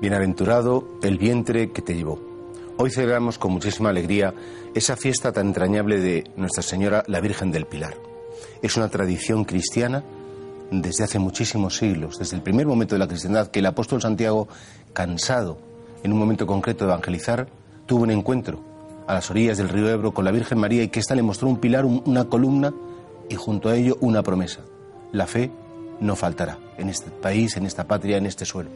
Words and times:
Bienaventurado 0.00 0.84
el 1.02 1.18
vientre 1.18 1.72
que 1.72 1.82
te 1.82 1.94
llevó. 1.94 2.18
Hoy 2.78 2.90
celebramos 2.90 3.38
con 3.38 3.52
muchísima 3.52 3.90
alegría 3.90 4.32
esa 4.74 4.96
fiesta 4.96 5.30
tan 5.32 5.48
entrañable 5.48 6.00
de 6.00 6.24
Nuestra 6.36 6.62
Señora 6.62 7.04
la 7.06 7.20
Virgen 7.20 7.50
del 7.50 7.66
Pilar. 7.66 7.94
Es 8.62 8.76
una 8.78 8.88
tradición 8.88 9.44
cristiana 9.44 10.02
desde 10.70 11.04
hace 11.04 11.18
muchísimos 11.18 11.76
siglos, 11.76 12.18
desde 12.18 12.36
el 12.36 12.42
primer 12.42 12.66
momento 12.66 12.94
de 12.94 13.00
la 13.00 13.08
cristiandad, 13.08 13.48
que 13.48 13.58
el 13.58 13.66
apóstol 13.66 14.00
Santiago, 14.00 14.48
cansado 14.94 15.58
en 16.02 16.12
un 16.12 16.18
momento 16.18 16.46
concreto 16.46 16.86
de 16.86 16.92
evangelizar, 16.92 17.48
tuvo 17.84 18.04
un 18.04 18.10
encuentro 18.10 18.60
a 19.06 19.12
las 19.14 19.30
orillas 19.30 19.58
del 19.58 19.68
río 19.68 19.88
Ebro 19.90 20.14
con 20.14 20.24
la 20.24 20.30
Virgen 20.30 20.58
María 20.58 20.82
y 20.82 20.88
que 20.88 21.00
ésta 21.00 21.14
le 21.14 21.22
mostró 21.22 21.48
un 21.48 21.58
pilar, 21.58 21.84
un- 21.84 22.02
una 22.06 22.24
columna 22.26 22.72
y 23.28 23.34
junto 23.34 23.68
a 23.68 23.76
ello 23.76 23.98
una 24.00 24.22
promesa. 24.22 24.60
La 25.12 25.26
fe 25.26 25.50
no 26.00 26.16
faltará 26.16 26.58
en 26.78 26.88
este 26.88 27.10
país, 27.10 27.56
en 27.56 27.66
esta 27.66 27.84
patria, 27.84 28.16
en 28.16 28.26
este 28.26 28.44
suelo. 28.44 28.70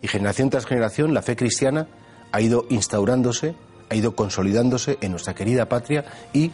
Y 0.00 0.08
generación 0.08 0.50
tras 0.50 0.66
generación 0.66 1.14
la 1.14 1.22
fe 1.22 1.36
cristiana 1.36 1.86
ha 2.32 2.40
ido 2.40 2.66
instaurándose, 2.70 3.54
ha 3.90 3.94
ido 3.94 4.16
consolidándose 4.16 4.98
en 5.00 5.12
nuestra 5.12 5.34
querida 5.34 5.68
patria 5.68 6.04
y 6.32 6.50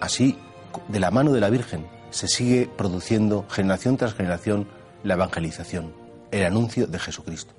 así, 0.00 0.36
de 0.88 1.00
la 1.00 1.10
mano 1.10 1.32
de 1.32 1.40
la 1.40 1.50
Virgen, 1.50 1.86
se 2.10 2.28
sigue 2.28 2.68
produciendo 2.76 3.46
generación 3.48 3.96
tras 3.96 4.14
generación 4.14 4.66
la 5.04 5.14
evangelización, 5.14 5.92
el 6.30 6.44
anuncio 6.44 6.86
de 6.86 6.98
Jesucristo. 6.98 7.54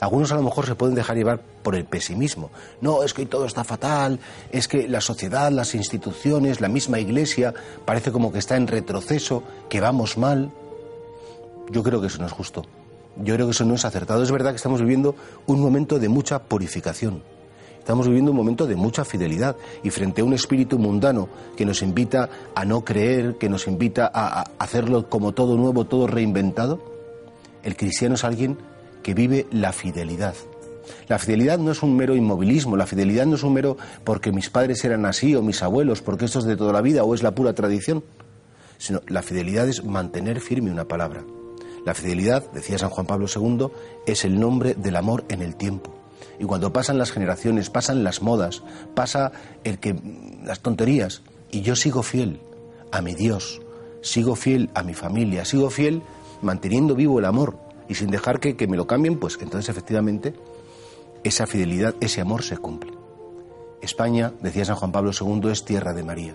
Algunos 0.00 0.30
a 0.32 0.36
lo 0.36 0.42
mejor 0.42 0.66
se 0.66 0.74
pueden 0.74 0.94
dejar 0.94 1.16
llevar 1.16 1.40
por 1.62 1.74
el 1.74 1.84
pesimismo. 1.84 2.50
No, 2.80 3.02
es 3.02 3.14
que 3.14 3.26
todo 3.26 3.46
está 3.46 3.64
fatal, 3.64 4.20
es 4.52 4.68
que 4.68 4.88
la 4.88 5.00
sociedad, 5.00 5.50
las 5.50 5.74
instituciones, 5.74 6.60
la 6.60 6.68
misma 6.68 7.00
iglesia 7.00 7.54
parece 7.84 8.12
como 8.12 8.32
que 8.32 8.38
está 8.38 8.56
en 8.56 8.66
retroceso, 8.66 9.42
que 9.68 9.80
vamos 9.80 10.16
mal. 10.16 10.52
Yo 11.70 11.82
creo 11.82 12.00
que 12.00 12.08
eso 12.08 12.18
no 12.18 12.26
es 12.26 12.32
justo. 12.32 12.62
Yo 13.16 13.34
creo 13.34 13.46
que 13.46 13.52
eso 13.52 13.64
no 13.64 13.74
es 13.74 13.84
acertado. 13.84 14.22
Es 14.22 14.30
verdad 14.30 14.50
que 14.50 14.56
estamos 14.56 14.80
viviendo 14.80 15.14
un 15.46 15.60
momento 15.60 15.98
de 15.98 16.08
mucha 16.08 16.42
purificación. 16.42 17.22
Estamos 17.84 18.06
viviendo 18.06 18.30
un 18.30 18.36
momento 18.38 18.66
de 18.66 18.76
mucha 18.76 19.04
fidelidad 19.04 19.56
y 19.82 19.90
frente 19.90 20.22
a 20.22 20.24
un 20.24 20.32
espíritu 20.32 20.78
mundano 20.78 21.28
que 21.54 21.66
nos 21.66 21.82
invita 21.82 22.30
a 22.54 22.64
no 22.64 22.82
creer, 22.82 23.36
que 23.36 23.50
nos 23.50 23.66
invita 23.66 24.10
a, 24.12 24.40
hacerlo 24.58 25.10
como 25.10 25.32
todo 25.32 25.58
nuevo, 25.58 25.84
todo 25.84 26.06
reinventado, 26.06 26.80
el 27.62 27.76
cristiano 27.76 28.14
es 28.14 28.24
alguien 28.24 28.56
que 29.02 29.12
vive 29.12 29.46
la 29.50 29.72
fidelidad. 29.72 30.34
La 31.08 31.18
fidelidad 31.18 31.58
no 31.58 31.72
es 31.72 31.82
un 31.82 31.94
mero 31.94 32.16
inmovilismo, 32.16 32.74
la 32.74 32.86
fidelidad 32.86 33.26
no 33.26 33.36
es 33.36 33.42
un 33.42 33.52
mero 33.52 33.76
porque 34.02 34.32
mis 34.32 34.48
padres 34.48 34.82
eran 34.86 35.04
así 35.04 35.34
o 35.34 35.42
mis 35.42 35.62
abuelos, 35.62 36.00
porque 36.00 36.24
esto 36.24 36.38
es 36.38 36.46
de 36.46 36.56
toda 36.56 36.72
la 36.72 36.80
vida 36.80 37.04
o 37.04 37.14
es 37.14 37.22
la 37.22 37.34
pura 37.34 37.52
tradición, 37.52 38.02
sino 38.78 39.02
la 39.08 39.20
fidelidad 39.20 39.68
es 39.68 39.84
mantener 39.84 40.40
firme 40.40 40.70
una 40.70 40.88
palabra. 40.88 41.22
La 41.84 41.94
fidelidad, 41.94 42.50
decía 42.52 42.78
San 42.78 42.90
Juan 42.90 43.06
Pablo 43.06 43.26
II, 43.34 43.68
es 44.06 44.24
el 44.24 44.40
nombre 44.40 44.74
del 44.74 44.96
amor 44.96 45.24
en 45.28 45.42
el 45.42 45.56
tiempo. 45.56 45.94
Y 46.38 46.44
cuando 46.44 46.72
pasan 46.72 46.98
las 46.98 47.12
generaciones, 47.12 47.70
pasan 47.70 48.02
las 48.02 48.22
modas, 48.22 48.62
pasa 48.94 49.32
el 49.64 49.78
que 49.78 49.94
las 50.44 50.60
tonterías, 50.60 51.22
y 51.50 51.60
yo 51.60 51.76
sigo 51.76 52.02
fiel 52.02 52.40
a 52.90 53.02
mi 53.02 53.14
Dios, 53.14 53.60
sigo 54.00 54.34
fiel 54.34 54.70
a 54.74 54.82
mi 54.82 54.94
familia, 54.94 55.44
sigo 55.44 55.70
fiel 55.70 56.02
manteniendo 56.42 56.94
vivo 56.94 57.18
el 57.18 57.24
amor 57.24 57.56
y 57.88 57.94
sin 57.94 58.10
dejar 58.10 58.40
que, 58.40 58.56
que 58.56 58.66
me 58.66 58.76
lo 58.76 58.86
cambien, 58.86 59.18
pues 59.18 59.38
entonces 59.40 59.68
efectivamente 59.68 60.34
esa 61.22 61.46
fidelidad, 61.46 61.94
ese 62.00 62.20
amor 62.20 62.42
se 62.42 62.56
cumple. 62.56 62.92
España, 63.82 64.32
decía 64.40 64.64
San 64.64 64.76
Juan 64.76 64.92
Pablo 64.92 65.10
II, 65.18 65.50
es 65.50 65.64
tierra 65.64 65.92
de 65.92 66.02
María. 66.02 66.34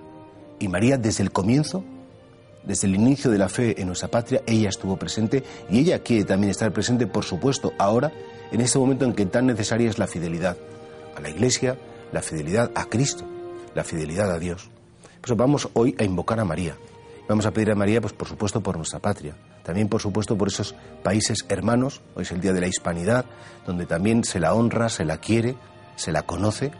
Y 0.59 0.67
María 0.67 0.97
desde 0.97 1.23
el 1.23 1.31
comienzo 1.31 1.83
desde 2.63 2.87
el 2.87 2.95
inicio 2.95 3.31
de 3.31 3.37
la 3.37 3.49
fe 3.49 3.79
en 3.79 3.87
nuestra 3.87 4.09
patria, 4.09 4.41
ella 4.45 4.69
estuvo 4.69 4.97
presente 4.97 5.43
y 5.69 5.79
ella 5.79 5.99
quiere 5.99 6.25
también 6.25 6.51
estar 6.51 6.71
presente, 6.71 7.07
por 7.07 7.23
supuesto, 7.23 7.73
ahora, 7.77 8.11
en 8.51 8.61
este 8.61 8.79
momento 8.79 9.05
en 9.05 9.13
que 9.13 9.25
tan 9.25 9.47
necesaria 9.47 9.89
es 9.89 9.97
la 9.97 10.07
fidelidad 10.07 10.57
a 11.15 11.21
la 11.21 11.29
Iglesia, 11.29 11.77
la 12.11 12.21
fidelidad 12.21 12.71
a 12.75 12.85
Cristo, 12.85 13.25
la 13.75 13.83
fidelidad 13.83 14.31
a 14.31 14.39
Dios. 14.39 14.69
Pues 15.21 15.37
vamos 15.37 15.69
hoy 15.73 15.95
a 15.99 16.03
invocar 16.03 16.39
a 16.39 16.45
María. 16.45 16.75
Vamos 17.27 17.45
a 17.45 17.51
pedir 17.51 17.71
a 17.71 17.75
María, 17.75 18.01
pues 18.01 18.13
por 18.13 18.27
supuesto, 18.27 18.61
por 18.61 18.77
nuestra 18.77 18.99
patria. 18.99 19.35
También, 19.63 19.87
por 19.87 20.01
supuesto, 20.01 20.35
por 20.35 20.47
esos 20.47 20.73
países 21.03 21.45
hermanos. 21.47 22.01
Hoy 22.15 22.23
es 22.23 22.31
el 22.31 22.41
Día 22.41 22.53
de 22.53 22.61
la 22.61 22.67
Hispanidad, 22.67 23.25
donde 23.67 23.85
también 23.85 24.23
se 24.23 24.39
la 24.39 24.53
honra, 24.55 24.89
se 24.89 25.05
la 25.05 25.19
quiere, 25.19 25.55
se 25.95 26.11
la 26.11 26.23
conoce 26.23 26.71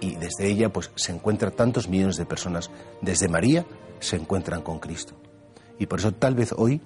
y 0.00 0.14
desde 0.16 0.46
ella 0.46 0.72
pues 0.72 0.92
se 0.94 1.12
encuentran 1.12 1.52
tantos 1.52 1.88
millones 1.88 2.16
de 2.16 2.26
personas. 2.26 2.70
Desde 3.00 3.28
María 3.28 3.66
se 3.98 4.16
encuentran 4.16 4.62
con 4.62 4.78
Cristo. 4.78 5.14
Y 5.78 5.86
por 5.86 5.98
eso 5.98 6.12
tal 6.12 6.34
vez 6.34 6.52
hoy, 6.56 6.80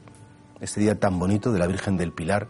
este 0.61 0.81
día 0.81 0.99
tan 0.99 1.19
bonito 1.19 1.53
de 1.53 1.59
la 1.59 1.67
Virgen 1.67 1.97
del 1.97 2.13
Pilar, 2.13 2.49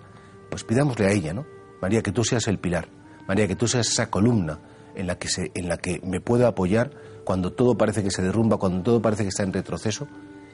pues 0.50 0.64
pidámosle 0.64 1.06
a 1.06 1.12
ella, 1.12 1.32
¿no? 1.32 1.46
María, 1.80 2.02
que 2.02 2.12
tú 2.12 2.24
seas 2.24 2.46
el 2.48 2.58
pilar. 2.58 2.88
María, 3.26 3.46
que 3.46 3.56
tú 3.56 3.66
seas 3.66 3.88
esa 3.88 4.10
columna 4.10 4.58
en 4.94 5.06
la 5.06 5.18
que, 5.18 5.28
en 5.54 5.68
la 5.68 5.78
que 5.78 6.00
me 6.04 6.20
puedo 6.20 6.46
apoyar 6.46 6.90
cuando 7.24 7.52
todo 7.52 7.76
parece 7.76 8.02
que 8.02 8.10
se 8.10 8.22
derrumba, 8.22 8.58
cuando 8.58 8.82
todo 8.82 9.00
parece 9.00 9.22
que 9.22 9.28
está 9.28 9.44
en 9.44 9.52
retroceso, 9.52 10.08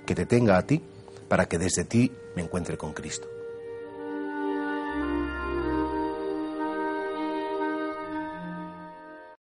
que 0.04 0.14
te 0.14 0.26
tenga 0.26 0.58
a 0.58 0.66
ti 0.66 0.82
para 1.28 1.47
que 1.47 1.58
desde 1.58 1.84
ti 1.84 2.12
me 2.36 2.42
encuentre 2.42 2.76
con 2.76 2.92
Cristo. 2.92 3.28